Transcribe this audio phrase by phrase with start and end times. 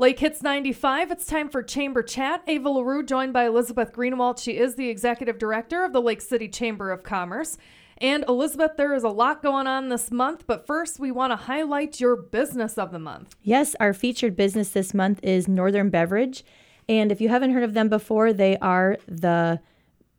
[0.00, 2.42] Lake Hits 95, it's time for Chamber Chat.
[2.46, 4.42] Ava LaRue joined by Elizabeth Greenawalt.
[4.42, 7.58] She is the executive director of the Lake City Chamber of Commerce.
[7.98, 11.36] And Elizabeth, there is a lot going on this month, but first we want to
[11.36, 13.36] highlight your business of the month.
[13.42, 16.46] Yes, our featured business this month is Northern Beverage.
[16.88, 19.60] And if you haven't heard of them before, they are the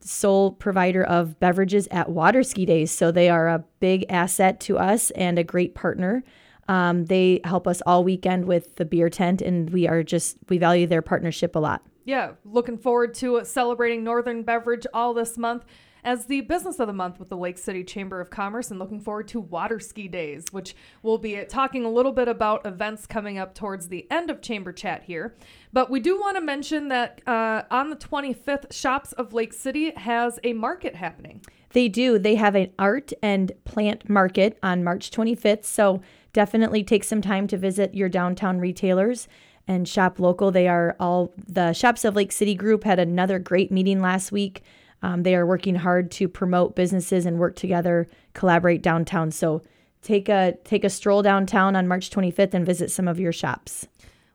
[0.00, 2.90] sole provider of beverages at water ski days.
[2.90, 6.24] So they are a big asset to us and a great partner.
[6.68, 10.58] Um, they help us all weekend with the beer tent, and we are just, we
[10.58, 11.82] value their partnership a lot.
[12.04, 15.64] Yeah, looking forward to celebrating Northern Beverage all this month
[16.04, 19.00] as the business of the month with the Lake City Chamber of Commerce and looking
[19.00, 23.38] forward to water ski days, which we'll be talking a little bit about events coming
[23.38, 25.36] up towards the end of Chamber Chat here.
[25.72, 29.92] But we do want to mention that uh, on the 25th, Shops of Lake City
[29.96, 31.42] has a market happening.
[31.72, 32.18] They do.
[32.18, 35.64] They have an art and plant market on March 25th.
[35.64, 36.00] So
[36.32, 39.28] definitely take some time to visit your downtown retailers
[39.66, 40.50] and shop local.
[40.50, 44.62] They are all the Shops of Lake City group had another great meeting last week.
[45.02, 49.30] Um, they are working hard to promote businesses and work together, collaborate downtown.
[49.30, 49.62] So
[50.02, 53.86] take a take a stroll downtown on March 25th and visit some of your shops.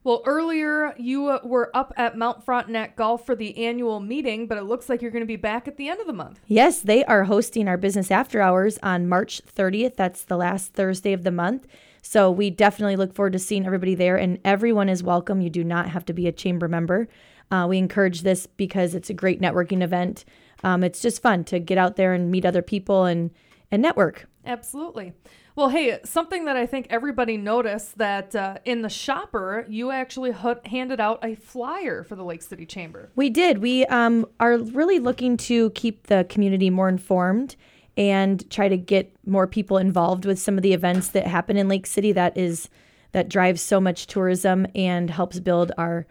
[0.03, 4.57] Well, earlier you uh, were up at Mount Frontenac Golf for the annual meeting, but
[4.57, 6.41] it looks like you're going to be back at the end of the month.
[6.47, 9.95] Yes, they are hosting our business after hours on March 30th.
[9.95, 11.67] That's the last Thursday of the month.
[12.01, 15.39] So we definitely look forward to seeing everybody there, and everyone is welcome.
[15.39, 17.07] You do not have to be a chamber member.
[17.49, 20.25] Uh, we encourage this because it's a great networking event.
[20.65, 23.31] Um, it's just fun to get out there and meet other people and
[23.71, 24.27] and network.
[24.45, 25.13] Absolutely.
[25.55, 30.31] Well, hey, something that I think everybody noticed that uh, in the shopper, you actually
[30.31, 33.11] h- handed out a flyer for the Lake City Chamber.
[33.15, 33.59] We did.
[33.59, 37.55] We um, are really looking to keep the community more informed
[37.95, 41.67] and try to get more people involved with some of the events that happen in
[41.67, 42.11] Lake City.
[42.11, 42.69] That is
[43.11, 46.07] that drives so much tourism and helps build our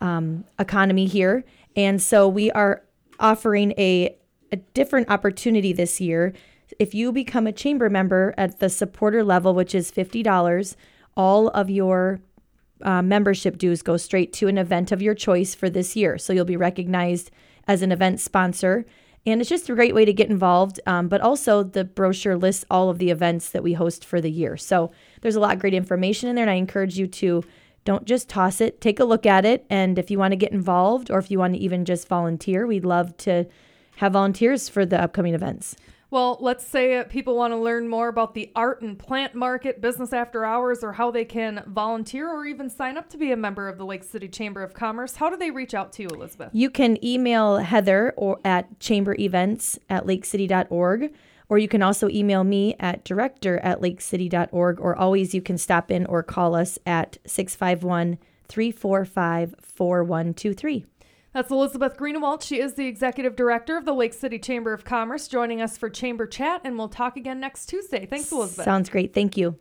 [0.00, 1.44] um, economy here.
[1.76, 2.82] And so we are
[3.20, 4.16] offering a
[4.50, 6.32] a different opportunity this year
[6.78, 10.76] if you become a chamber member at the supporter level, which is $50,
[11.16, 12.20] all of your
[12.82, 16.18] uh, membership dues go straight to an event of your choice for this year.
[16.18, 17.30] So you'll be recognized
[17.66, 18.84] as an event sponsor.
[19.26, 20.80] And it's just a great way to get involved.
[20.86, 24.30] Um, but also, the brochure lists all of the events that we host for the
[24.30, 24.56] year.
[24.56, 24.90] So
[25.20, 26.44] there's a lot of great information in there.
[26.44, 27.44] And I encourage you to
[27.84, 29.64] don't just toss it, take a look at it.
[29.70, 32.66] And if you want to get involved or if you want to even just volunteer,
[32.66, 33.46] we'd love to
[33.96, 35.74] have volunteers for the upcoming events.
[36.10, 40.14] Well, let's say people want to learn more about the art and plant market, business
[40.14, 43.68] after hours, or how they can volunteer or even sign up to be a member
[43.68, 45.16] of the Lake City Chamber of Commerce.
[45.16, 46.48] How do they reach out to you, Elizabeth?
[46.54, 51.12] You can email Heather or at chamberevents at lakecity.org,
[51.50, 55.90] or you can also email me at director at lakecity.org, or always you can stop
[55.90, 58.16] in or call us at 651
[58.48, 60.86] 345 4123.
[61.38, 62.42] That's Elizabeth Greenawalt.
[62.42, 65.88] She is the executive director of the Lake City Chamber of Commerce, joining us for
[65.88, 68.06] Chamber Chat, and we'll talk again next Tuesday.
[68.06, 68.64] Thanks, Elizabeth.
[68.64, 69.14] Sounds great.
[69.14, 69.56] Thank you.